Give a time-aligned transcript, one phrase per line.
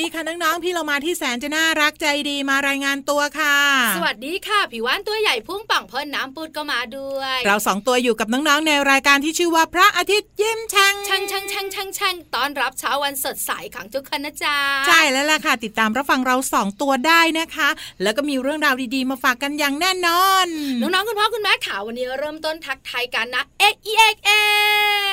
[0.00, 3.56] ดีค่ะน้องๆ พี่เรามาที่แสนจะน่ารักใจดีมารายงานตัวค่ะ
[3.96, 17.68] สวัสดีค่ะผิวว่านตัวใหญ่พุ่งป่องพ่นน้ำปูดก็มาด้วย เราสองตัวอยู่กับน้องๆ ในรายการที่ชื่อว่าพระอาทิตย์ยิ้มช่างช่างช่างช่างช่างช่างตอนรับเช้าวันสดใสของทุกคนนะจ๊ะ ใช่แล้วล่ะค่ะ ติดตามรับฟังเราสองตัวได้นะคะ
[18.02, 20.46] แล้วก็มีเรื่องราวดีๆ มาฝากกันอย่างแน่นอน
[20.80, 24.30] น้องๆ คุณพ่อคุณแม่ข่าววันนี้เริ่มต้นทักทายกันนะเอ็กเอ็กเอ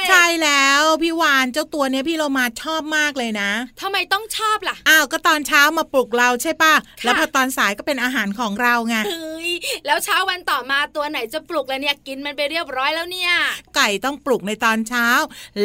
[0.09, 9.52] ใช่แล้วพี่วานเจ้าตัวเนี้ยพี่เรามาชอบมากเลยนะทำไมต้องชอบล่ะ อ้าวก็ตอนเช้ามาปลุกเราใช่ปะแล้วพอตอนสายก็เป็นอาหารของเราไงเฮ้ย
[9.86, 13.34] แล้วเช้าวันต่อมาตัวไหนจะปลุกแล้วเนี่ยกินมันไปเรียบร้อยแล้วเนี่ย
[13.75, 15.08] ไก่ต้องปลุกในตอนเช้า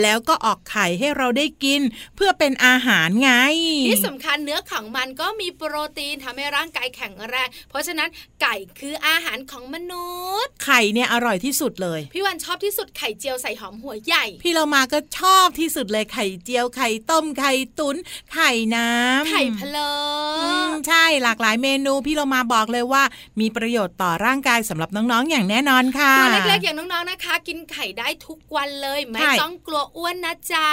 [0.03, 1.81] แล้วก็ออกไข่ให้เราได้กิน
[2.17, 3.31] เพื่อเป็นอาหารไง
[3.87, 8.09] ที่สำคัญเนื้อของมันก็มีโปรตีนทำให้ร่างกายแข็งแรง เพราะฉะนั้น
[8.43, 10.09] ไก่คืออาหารของมนุ
[10.45, 17.97] ษย์ ไข่เนี่ยอร่อยที่สุดเลย พี่วันชอบที่สุดไข่เจียวใส่หอมหัวใหญ่ พี่เรามาก็ชอบที่สุดเลยไข่เจียวไข่ต้มไข่ตุน
[18.35, 19.91] ไข่น้ำไข่พะโล้
[20.89, 23.03] ใช่หลากหลายเมนูพี่เรามาบอกเลยว่า
[23.41, 30.71] มีประโยชน์ต่อร่างกายสำหรับน้องๆ อย่างแน่นอนค่ะตัวเล็กๆอย่างน้องๆนะคะ กินไข่ได้ทุกวันเลย ไม่ต้องกลัวอ้วนนะจ๊ะ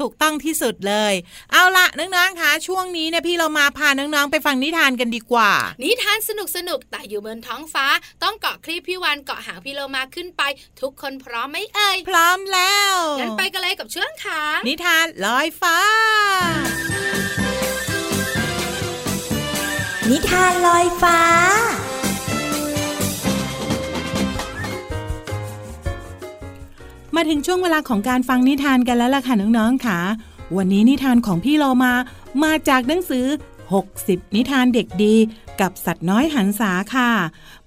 [0.00, 1.14] ถูกต้องที่สุดเลย
[1.52, 5.50] เอาละน้องๆคะช่วงนี้เนี่ยพี่เรามาพาน้องๆไปฟังนิทานกันดีกว่า
[5.82, 7.86] นิทานสนุกสนุกแต่อยู่บนท้องฟ้า
[8.22, 10.42] ต้องเกาะคลีปพี่วันเกาะหางพี่เรามาขึ้นไป
[10.80, 15.78] ทุกคนพร้อมไหมเอ่ยพร้อมแล้วงั้นไปกันเลยกับช่วงขานิทานลอยฟ้า
[20.10, 21.20] นิทานลอยฟ้า
[27.14, 29.98] มาถึงช่วงเวลาของการฟังนิทานกันแล้วล่ะค่ะน้องๆค่ะ
[30.56, 31.92] วันนี้นิทานของพี่เรมา
[32.44, 33.26] มาจากหนังสือ
[33.80, 35.14] 60 นิทานเด็กดี
[35.60, 37.10] กับสัตว์น้อยหันษาค่ะ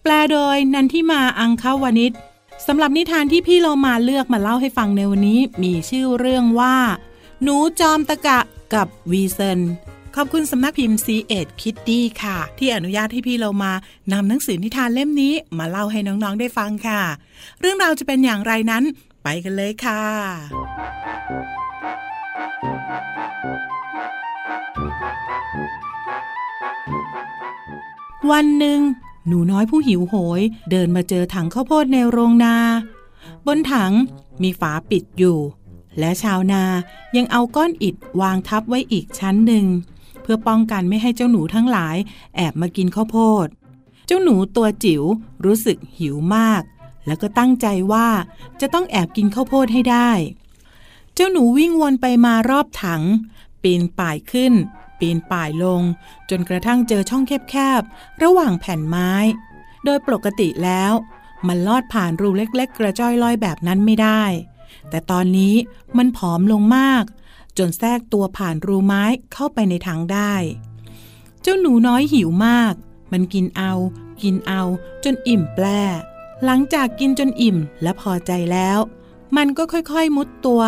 [0.02, 2.12] แปลโดยนันทิมาอังคาวนิช
[2.68, 6.78] สำหรับนิทานที่พี่เรมาเลือกมาเล่าให้ฟังในวันนี้ มีชื่อเรื่องว่า
[7.44, 8.40] หนูจอมตะกะ
[8.75, 9.59] กับวีเซน
[10.16, 13.72] ขอบคุณสำนักพิมพ์ซีเอ็ดคิดดีค่ะ ที่อนุญาตให้พี่เรามา
[14.12, 17.02] นำหนังสือนิทานเล่มนี้มาเล่าให้น้องๆได้ฟังค่ะ
[17.59, 18.84] เรื่องราวจะเป็นอย่างไรนั้น
[19.24, 20.03] ไปกันเลยค่ะ
[28.31, 28.79] วันหนึ่ง
[29.28, 30.41] หนูน้อยผู้หิวโหย
[30.72, 32.56] เดินมาเจอถังข้าวโพดในโรงนา
[33.47, 33.91] บนถัง
[34.44, 35.38] มีฝาปิดอยู่
[35.99, 36.63] และชาวนา
[37.16, 39.66] ยังเอาก้อนอิฐวางทับไว้อีกชั้นหนึ่ง
[40.22, 41.96] เพื่อป้องกันไม่ให้เจ้าหนูทั้งหลาย
[42.35, 43.47] แอบมากินข้าวโพด
[44.05, 45.03] เจ้าหนูตัวจิ๋ว
[45.46, 46.61] รู้สึกหิวมาก
[47.05, 48.07] แล้วก็ตั้งใจว่า
[48.61, 50.11] จะต้องแอบกินข้าวโพดให้ได้
[51.16, 53.03] เจ้าหนูวิ่งวนไปมารอบถัง
[53.63, 54.53] ปีนป่ายขึ้น
[54.99, 55.81] ปีนป่ายลง
[56.29, 59.11] จนกระทั่งเจอช่องแคบๆระหว่างแผ่นไม้
[59.85, 60.93] โดยปกติแล้ว
[61.47, 64.23] มันลอดผ่านรูเล็ก ๆ กระจ้อยลอยแบบนั้นไม่ได้
[64.90, 65.56] แต่ตอนนี้
[65.97, 67.03] มันผอมลงมาก
[67.58, 69.03] จนแทรกตัวผ่านรูไม้
[69.34, 70.34] เข้าไปในถังได้
[71.41, 72.74] เจ้าหนูน้อยหิวมาก
[73.12, 73.74] มันกินเอา
[74.22, 74.62] กินเอา
[75.03, 75.82] จนอิ่มแปร่
[76.46, 78.78] หลังจากกินจนอิ่มและพอใจแล้ว
[79.38, 80.62] มันก็ค่อยๆมุดตัว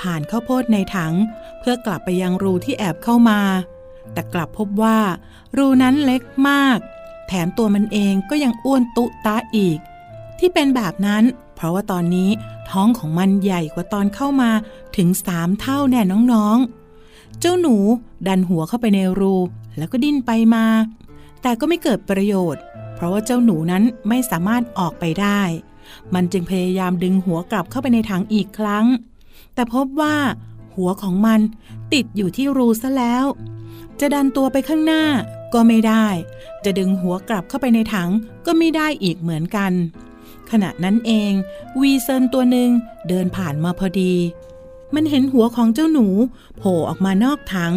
[0.00, 1.14] ผ่านข้าวโพดในถัง
[1.58, 3.40] เพื่อกลับไปยังรูที่แอบเข้ามา
[4.12, 4.98] แต่กลับพบว่า
[5.56, 6.78] รูนั้นเล็กมาก
[7.28, 9.78] แถมตัวมันเองก็ยังอ้วนตุตาอีก
[10.38, 11.24] ที่เป็นแบบนั้น
[11.54, 12.30] เพราะว่าตอนนี้
[12.70, 14.50] ท้องของมันใหญ่กว่าตอนเข้ามา
[14.96, 16.00] ถึงสามเท่าแน่
[16.32, 17.76] น้องๆ เจ้าหนู
[18.26, 19.34] ดันหัวเข้าไปในรู
[19.78, 20.66] แล้วก็ดิ้นไปมา
[21.42, 22.62] แต่ก็ไม่เกิดประโยชน์
[22.94, 25.42] เพราะว่าเจ้าหนูนั้นไม่สามารถออกไปได้
[26.14, 28.86] มันจึงพยายามดึงหัวกลับเข้าไปในถังอีกครั้ง
[29.54, 30.16] แต่พบว่า
[30.76, 31.40] หัวของมัน
[31.92, 33.24] ติดอยู่ที่รูซะแล้ว
[34.00, 35.04] จะดันตัวไปข้างหน้า
[35.54, 36.06] ก็ไม่ได้
[36.64, 38.10] จะดึงหัวกลับเข้าไปในถัง
[38.46, 39.72] ก็ไม่ได้อีกเหมือนกัน
[40.50, 41.32] ขณะนั้นเอง
[41.80, 42.70] วีเซินตัวหนึ่ง
[43.08, 44.14] เดินผ่านมาพอดี
[44.94, 46.06] มันเห็นหัวของเจ้าหนู
[46.56, 47.74] โผล่ออกมานอกถัง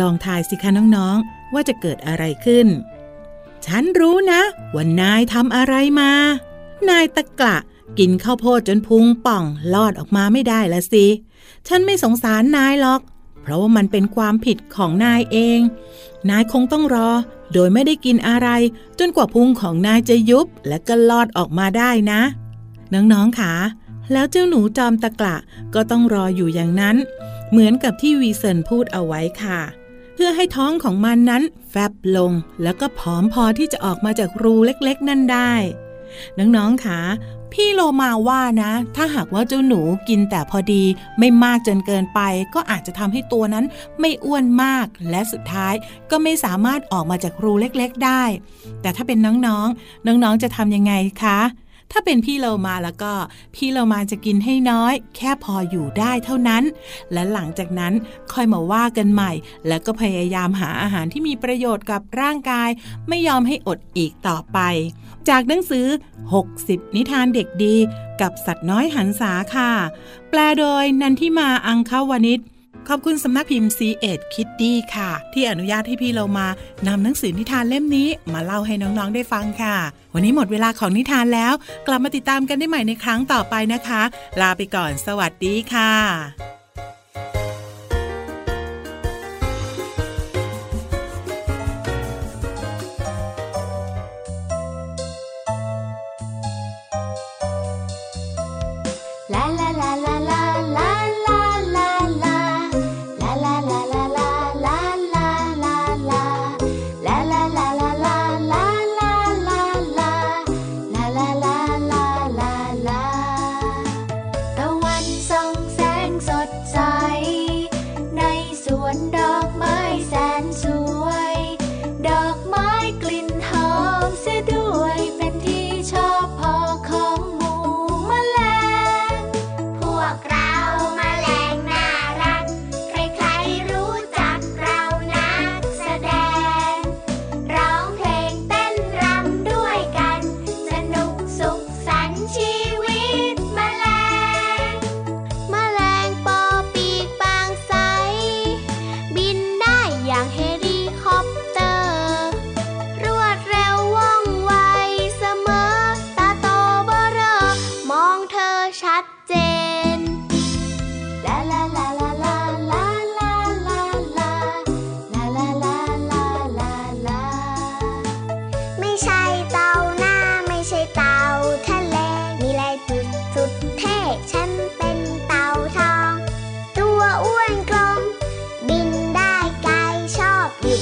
[0.00, 2.66] ลองทายสิคะน้องๆ ว่าจะเกิดอะไรขึ้น
[3.66, 4.42] ฉันรู้นะ
[4.74, 6.12] ว่านายทำอะไรมา
[6.90, 7.56] นายตะกละ
[7.98, 9.44] กินข้าวโพดจนพุงป่อง
[9.74, 11.06] ลอดออกมาไม่ได้ละสิ
[11.68, 13.00] ฉันไม่สงสารนายหรอก
[13.42, 15.60] เพราะว่ามันเป็นความผิดของนายเอง
[16.30, 17.10] นายคงต้องรอ
[17.52, 18.48] โดยไม่ได้กินอะไร
[18.98, 22.20] จนกว่าพุงของนายจะยุบและก็ลอดออกมาได้นะ
[22.92, 23.52] น้องๆค่ะ
[24.12, 25.36] แล้วเจ้าหนูจอมตะกละ
[25.74, 26.96] ก็ต้องรออยู่อย่างนั้น
[27.50, 29.60] เหมือนกับที่วีเซนพูดเอาไว้ค่ะ
[30.14, 35.52] เพื่อให้ท้องของมันนั้นแฟบลง แล้วก็ผอมพอที่จะออกมาจากรูเล็กๆ นั่นได้
[36.38, 37.00] น้องๆค่ะ
[37.52, 40.84] พี่โลมาว่านะ ถ้าหากว่าเจ้าหนูกินแต่พอดี
[41.18, 42.20] ไม่มากจนเกินไป
[42.54, 43.64] ก็อาจจะทำให้ตัวนั้น
[44.00, 45.74] ไม่อ้วนมาก และสุดท้าย
[46.10, 48.22] ก็ไม่สามารถออกมาจากรูเล็กๆได้
[48.82, 50.92] แต่ถ้าเป็นน้องๆ น้องๆจะทำยังไง
[51.24, 51.40] คะ
[51.92, 53.12] ถ้าเป็นพี่เรามาแล้วก็
[53.54, 56.62] พี่เรามาจะกินให้น้อย แค่พออยู่ได้เท่านั้น
[57.12, 57.92] และหลังจากนั้น
[58.32, 59.32] ค่อยมาว่ากันใหม่
[59.68, 62.68] แล้วก็พยายามหาอาหารที่มีประโยชน์กับร่างกาย
[63.08, 64.58] ไม่ยอมให้อดอีกต่อไป
[65.28, 65.86] จากหนังสือ
[66.42, 67.76] 60 นิทานเด็กดี
[68.20, 69.70] กับสัตว์น้อยหันษาค่ะ
[70.30, 72.40] แปลโดยนันทิมาอังคาวานิช
[72.88, 76.46] ขอบคุณสำนักพิมพ์ c ีเอ็ดคิดดีค่ะ ที่อนุญาตให้พี่เรามา
[76.86, 79.76] นำหนังสือนิทานเล่มนี้ มาเล่าให้น้องๆได้ฟังค่ะ
[80.14, 81.52] วันนี้หมดเวลาของนิทานแล้ว
[81.86, 84.02] กลับมาติดตามกันได้ใหม่ในครั้งต่อไปนะคะ
[84.40, 86.57] ลาไปก่อนสวัสดีค่ะ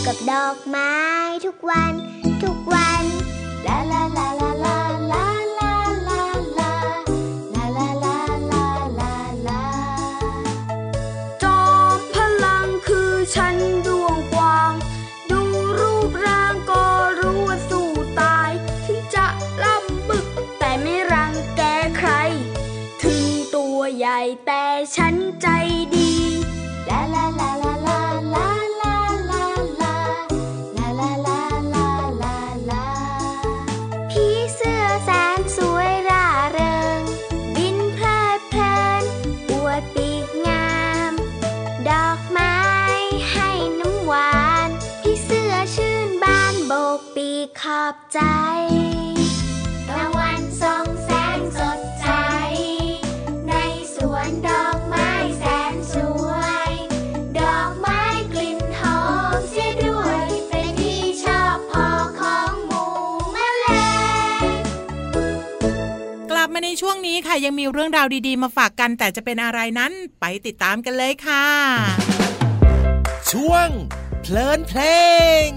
[0.06, 0.92] กับดอกไม้
[1.46, 1.92] ทุกวัน
[2.44, 3.04] ทุกวัน
[3.66, 4.85] ลาลาลาลาลา
[67.16, 71.46] นช่วงนี้ค่ะยังมีเรื่องราวดีๆ มาฝากกันแต่จะเป็นอะไรนั้นไปติดตามกันเลยค่ะ
[73.32, 73.68] ช่วง
[74.23, 74.80] เพลินเพล
[75.46, 75.49] ง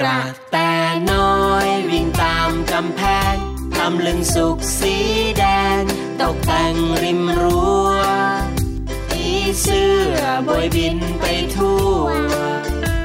[0.00, 0.20] กระ
[0.50, 3.00] แตำแพ
[3.32, 3.36] ง
[3.76, 4.94] ทำลึงสุกสี
[5.38, 5.44] แด
[5.80, 5.82] ง
[6.20, 7.90] ตกแต่งริมรั้ว
[9.08, 9.26] ผี
[9.60, 11.24] เสื้อบอยบินไป
[11.56, 11.98] ทั่ว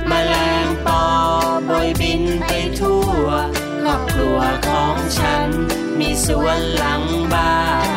[0.10, 1.04] มแมลงปอ
[1.70, 3.25] บอยบินไปทั่ว
[3.82, 5.50] ครอบครัวของฉัน
[6.00, 7.56] มีสวนหลังบ้า
[7.90, 7.90] น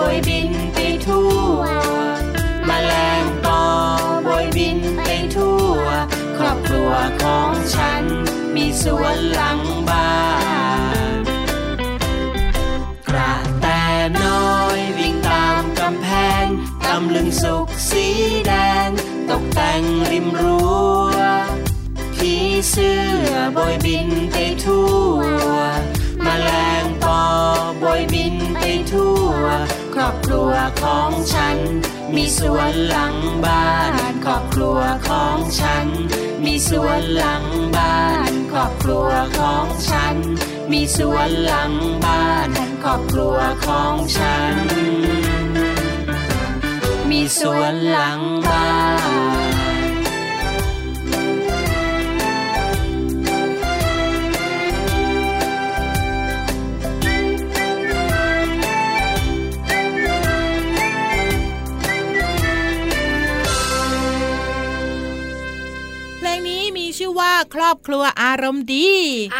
[0.00, 1.60] บอยบินไปทั่ว
[2.68, 3.62] มแมลงปอ
[4.26, 5.82] บอยบินไปทั่ว
[6.36, 8.04] ครอบครัวของฉัน
[8.54, 10.12] มีสวนหลังบ้า
[11.16, 11.22] น
[13.08, 13.66] กระแต
[14.22, 16.08] น้อยวิ่งตามกำแพ
[16.42, 16.46] ง
[16.84, 18.06] ตำลึงสุกสี
[18.46, 18.52] แด
[18.86, 18.88] ง
[19.30, 20.70] ตกแต่งริมรั้
[21.14, 21.16] ว
[22.14, 22.32] ผี
[22.70, 25.18] เสื้อบอยบินไปทั่ว
[26.24, 26.50] มแมล
[26.82, 27.20] งปอ
[27.82, 28.21] บอยบิน
[29.94, 31.58] ครอบครัวของฉัน
[32.14, 33.92] มีสวนหลังบ้าน
[34.24, 35.86] ครอบครัวของฉัน
[36.44, 37.44] มีสวนหลัง
[37.76, 37.98] บ้า
[38.30, 40.14] น ครอบครัวของฉัน
[40.72, 41.72] มีสวนหลัง
[42.04, 42.48] บ้าน
[42.82, 44.56] ครอบครัวของฉัน
[47.10, 48.68] มีสวนหลังบ้า
[49.20, 49.21] น
[67.54, 68.88] ครอบครัวอารมณ์ดี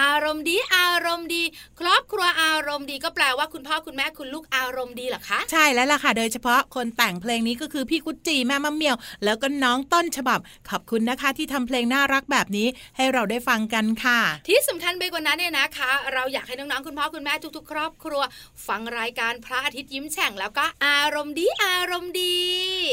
[0.01, 1.43] อารมณ์ดีอารมณ์ดี
[1.83, 10.39] ครอบครัวอารมณ์ดีก็แปลว่าคุณพ่อคุณแม่คุณลูกอารมณ์ดีเหรอคะใช่แล้วล่ะค่ะ โดยเฉพาะคนแต่งเพลงนี้ก็คือพี่กุจจีแม่มะเหมียว แล้วก็น้องต้นฉบับ
[10.71, 18.23] ขอบคุณนะคะ ที่ทำเพลงน่ารักแบบนี้ให้เราได้ฟังกันค่ะ ที่สำคัญไปกว่านั้นเนี่ยนะคะ เราอยากให้น้องๆคุณพ่อคุณแม่ทุก ๆ ครอบครัว
[18.69, 22.37] ฟังรายการพระอาทิตย์ยิ้มแฉ่งแล้วก็อารมณ์ดีอารมณ์ดี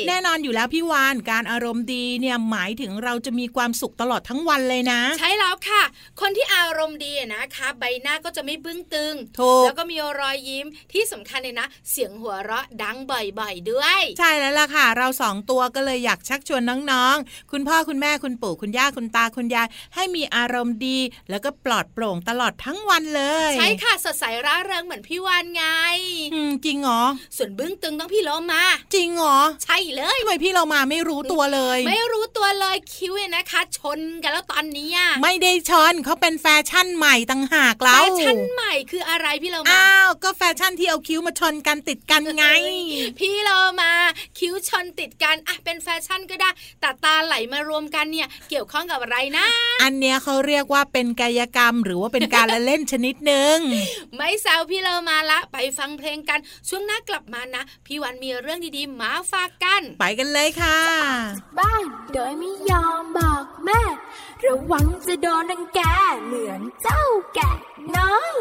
[0.07, 5.83] แน่นอนอยู่แล้วพี่วานการอารมณ์ดีเนี่ยหมายถึงเราจะมีความสุขตลอดทั้งวันเลยนะ ใช่แล้วค่ะ
[6.21, 25.63] คนที่อารมณ์ดีอะนะคะ ใบหน้าก็จะไม่บึ้งตึงถูกแล้วก็มีรอยยิ้มที่สำคัญเลยนะ เสียงหัวเราะดังบ่อยๆด้วย ใช่แล้วล่ะค่ะ เราสองตัวก็เลยอยากชักชวนน้องๆ คุณพ่อคุณแม่คุณปู่คุณย่าคุณตาคุณยายให้มีอารมณ์ดี แล้วก็ปลอดโปร่งตลอดทั้งวันเลย ใช่ค่ะสดใสร่าเริงเหมือนพี่วานไง
[26.33, 27.03] อืมจริงเหรอ
[27.37, 28.63] ส่วนบึ้งตึงต้องพี่โลมา
[28.95, 42.45] จริงเหรอใช่เลยทำไมพี่เรามาไม่รู้ตัวเลย ไม่รู้ตัวเลยคิ้วเนี่ยนะคะ ชนกันแล้วตอนนี้อะไม่ได้ชนเขาเป็นแฟชั่นใหม่ต่างหากแฟแล้วชั่นใหม่คืออะไรพี่โลมาอ้าวก็แฟชั่นที่เอาคิ้วมาชนกันติดกันไง
[43.19, 43.49] พี่โล
[43.81, 43.91] มา
[44.39, 46.49] คิ้วชนติดกันอะเป็นแฟชั่นก็ได้
[46.81, 49.45] แต่ตาไหลมารวมกันเนี่ยเกี่ยวข้องกับอะไรนะ
[49.83, 53.57] อันเนี้ยเขาเรียกว่าเป็นกายกรรม หรือว่าเป็นการละเล่นชนิดหนึ่ง
[54.15, 60.79] ไม่แซวพี่โลมาละไปฟังเพลงกันช่วงหน้ากลับมานะพี่วันมีเรื่องดีๆมาฝากกัน ไปกันเลยค่ะ
[61.59, 61.83] บ้าน
[62.13, 63.38] โดยไม่ยอมบอกแม่
[64.49, 65.79] ระวังจะโดนรังแก
[66.25, 67.03] เหมือนเจ้า
[67.33, 67.51] แกะ
[67.97, 68.35] น้อย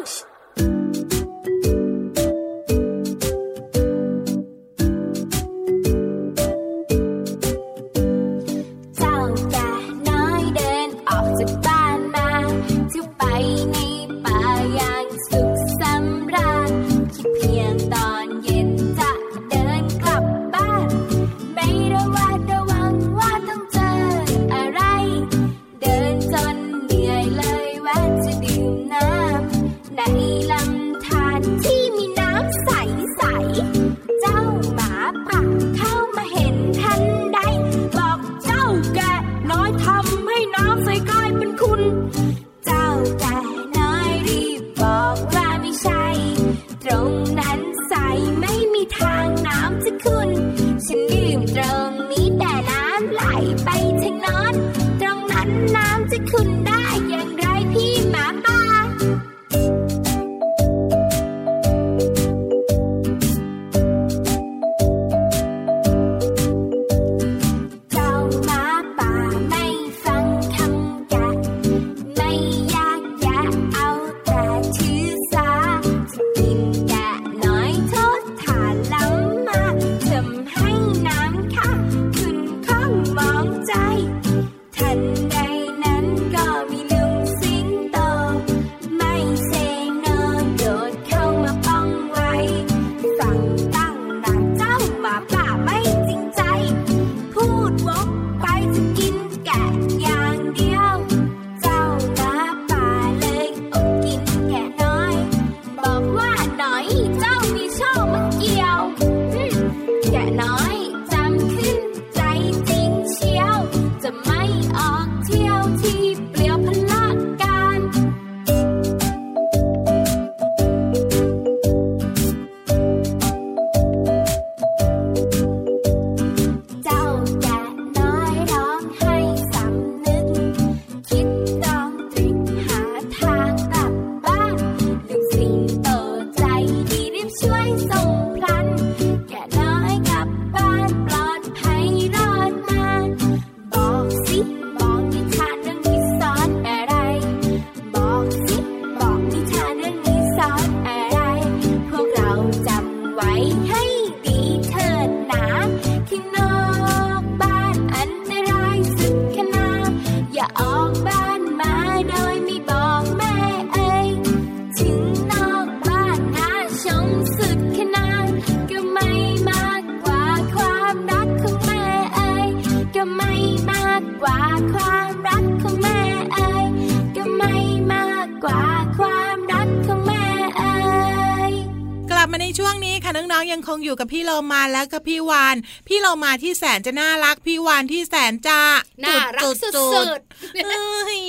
[183.90, 185.56] องๆยังคงอยู่กับพี่เรามาแล้วก็พี่วาน
[185.88, 188.60] พี่เรามาที่แสนจะน่ารักพี่วานที่แสนจะ
[189.04, 190.20] น่ารักสุๆด
[190.64, 191.20] เอ้ย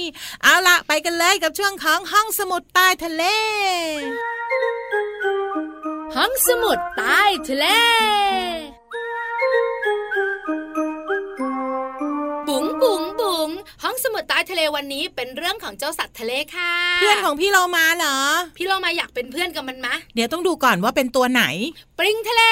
[0.43, 7.65] เอาละไปกันเลยกับช่วงของห้องสมุดใต้ทะเลๆห้องสมุดใต้ทะเล
[14.19, 18.17] ห้องสมุดใต้ทะเลวันนี้เป็นเรื่องของเจ้าสัตว์ทะเลค่ะ เพื่อนของพี่เรามาเหรอ
[18.57, 21.43] พี่เรามาอยากเป็นเพื่อนกับมันมะ เดี๋ยวต้องดูก่อนว่าเป็นตัวไหน
[21.99, 22.43] ปริงทะเล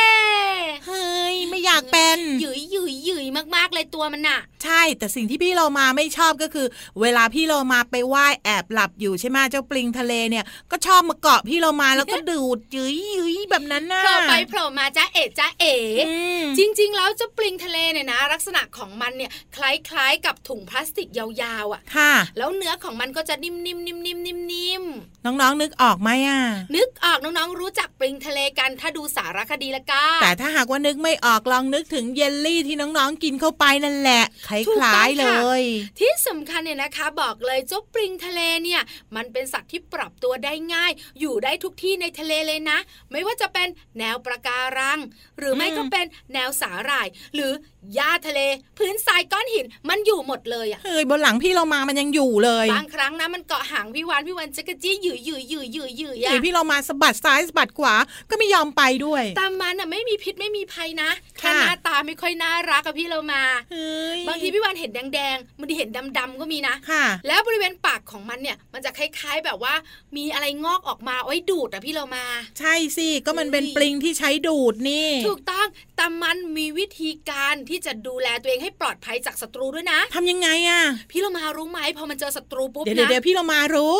[0.87, 3.25] เฮ้ยไม่อยากเป็นหยุยหยุยหยุย
[3.55, 6.67] มากๆเลยตัวมันน่ะใช่แต่สิ่งที่พี่เรามาไม่ชอบก็คือ
[7.01, 15.75] เวลาพี่เรามาไปว่ายแอบหลับอยู่ใช่ไหมเจ้าปลิงทะเลเนี่ยก็ชอบมาเกาะพี่เรามาแล้วก็ดูดยืยยืยแบบนั้นน่ะโผล่ไปโผล่มาจ้าเอ๋จ้าเอ๋
[16.07, 26.41] อืมจริง ๆ แล้วเจ้าปลิงทะเลเนี่ยนะ ลักษณะของมันเนี่ยคล้ายๆกับถุงพลาสติกยาววอะค่ะ แล้วเนื้อของมันก็จะนิ่มๆนิ่มๆนิ่มๆน้องๆนึกออกไหมอะ
[26.75, 35.61] นึกออกน้องๆรู้จักปลิงทะเลกันถ้าดูสารคดีละกันแต่ถ้าหากว่านึกไม่ออกลองนึกถึงเยลลี่ที่น้องๆกินเข้าไปนั่นแหละคถูกต้ล้าองยๆเลค่ะย
[35.99, 38.81] ที่สำคัญเนี่ยนะคะ บอกเลยเจ้าปลิงทะเลเนี่ย
[39.15, 42.77] มันเป็นสัตว์ที่ปรับตัวได้ง่าย อยู่ได้ทุกที่ในทะเลเลยนะ
[43.11, 43.67] ไม่ว่าจะเป็น
[43.99, 44.99] แนวประการัง
[45.37, 47.51] หรือไม่อืมก็เป็นแนวสาหร่าย หรือ
[47.95, 48.39] หญ้าทะเล
[48.77, 57.95] พื้นทรายก้อนหินมันอยู่หมดเลยอะเฮ้ยบนหลังพี่เรามามันยังอยู่เลยบางครั้งนะมันเกาะหางพี่วานพี่วันจะกระจี้หยือหยือหยือหยือหยือเฮ้อะยพี่เรามาสะบัดซ้ายสะบัดขวา
[58.29, 69.73] ก็ไม่ยอมไปด้วยแต่มันอะไม่มีพิษไม่มีภัยนะแค่ค่ะหน้าตาไม่ค่อยน่ารักอะพี่เรามาเฮ้ยบางทีพี่วานเห็นแดงๆบางทีเห็นดำๆก็มีนะค่ะแล้วบริเวณปากของมันเนี่ย มันจะคล้ายๆแบบว่า
[70.17, 72.25] มีอะไรงอกออกมาเอาไว้ดูดอะพี่เรามา
[72.59, 80.81] ใช่สิก็มันเป็นอุ้ยปลิงที่ใช้ดูดนี่ ถูกต้องแต่มันมีวิธีการที่จะดูแลตัวเองให้ปลอดภัยจากศัตรูด้วยนะทำยังไงอะ
[81.11, 83.97] พี่เรามารู้ไหมพอมันเจอศัตรูปุ๊บเดี๋ยวนะเดี๋ยวพี่เรามารู้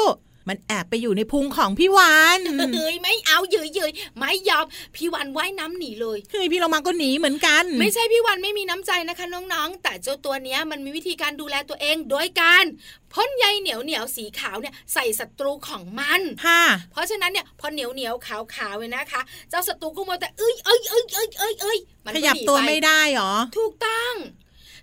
[0.50, 2.40] มันแอบไปอยู่ในพุงของพี่วาน
[2.76, 12.64] เฮ้ยไม่เอาเยยเยยไม่ยอมพี่วันว่ายน้ำหนีเลยเฮ้ยพี่เรามาก็หนีเหมือนกัน ไม่ใช่พี่วันไม่มีน้ำใจนะคะน้องๆ แต่เจ้าตัวเนี้ยมันมีวิธีการดูแลตัวเองโดยการ
[13.14, 24.14] พ่นใยเหนียวเหนียวๆสีขาวเนี่ยใส่ศัตรูของมันค่ะเพราะฉะนั้นเนี่ยพอเหนียวเหนียวขาวขาวๆเลยนะคะ เจ้าศัตรูก็มัวแต่เอ้ยเอ้ยเอ้ยเอ้ยเอ้ยเอ้ยมันขก็ยับหนีตัวปไม่ได้หรอ ถูกต้อง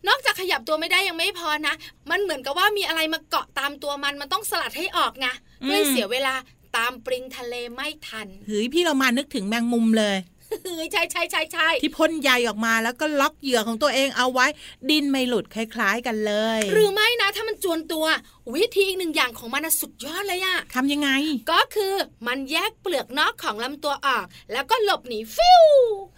[0.09, 1.75] นอกจากขยับตัวไม่ได้ยังไม่พอนะ
[2.11, 5.27] มันเหมือนกับว่ามีอะไรมาเกาะตามตัวมันมันต้องสลัดให้ออกไง
[5.62, 6.35] อืมไม่เสียเวลา
[6.77, 10.17] ตามปริงทะเลไม่ทันเฮ้ยพี่เรามานึกถึงแมงมุมเลย
[10.64, 14.47] เฮ้ยใช่ใช่ใช่ใช่ที่พ่นใยออกมาแล้วก็ล็อกเหยื่อของตัวเองเอาไว้
[14.90, 18.05] ดินไม่หลุดคล้าย ๆ กันเลย หรือไม่นะ ถ้ามันจวนตัว
[18.54, 21.11] วิธีอีกหนึ่งอย่างของมันน่ะสุดยอดเลยอะทำยังไง
[21.50, 21.94] ก็คือ
[22.26, 25.64] มันแยกเปลือกนอกของลำตัวออก แล้วก็หลบหนีฟิว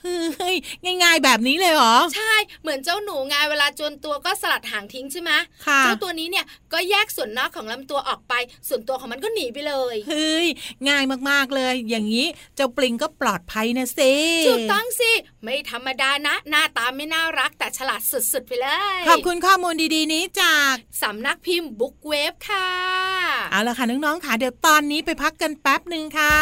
[0.03, 0.57] เฮ้ย
[1.03, 5.31] ง่ายๆแบบนี้เลยเหรอ ใช่ เหมือนเจ้าหนูไงเวลาจวนตัวก็สลัดหางทิ้งใช่ไหม
[5.67, 8.35] ค่ะเจ้าตัวนี้เนี่ยก็แยกส่วนนอกของลำตัวออกไป
[8.69, 10.47] ส่วนตัวของมันก็หนีไปเลยเฮ้ย
[10.89, 14.13] ง่ายมากๆเลย อย่างนี้เจ้าปลิงก็ปลอดภัยนะสิ
[14.49, 15.13] ถูกต้องสิ
[15.43, 22.71] ไม่ธรรมดานะ หน้าตาไม่น่ารักแต่ฉลาดสุดๆไปเลยขอบคุณข้อมูลดีๆนี้จากสำนักพิมพ์บุ๊กเวฟค่ะ
[23.51, 26.37] เอาละค่ะน้องๆค่ะ เดี๋ยวตอนนี้ไปพักกันแป๊บหนึ่งค่ะ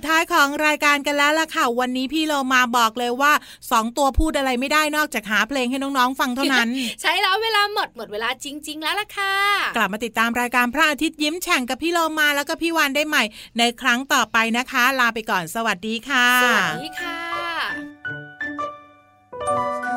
[0.00, 3.32] ดท้ายของรายการกันแล้วล่ะค่ะ วันนี้พี่เรามาบอกเลยว่า
[3.64, 6.68] 2 ตัวพูดอะไรไม่ได้นอกจากหาเพลงให้น้องๆฟังเท่านั้น
[7.00, 9.34] ใช้แล้วเวลาหมดหมดเวลาจริง ๆ แล้วล่ะค่ะ
[9.76, 13.24] กลับมาติดตามรายการพระอาทิตย์ยิ้มแฉ่งกับพี่เรามาแล้วก็พี่วานได้ใหม่
[13.58, 19.89] ในครั้งต่อไปนะคะ ลาไปก่อนสวัสดีค่ะ สวัสดีค่ะ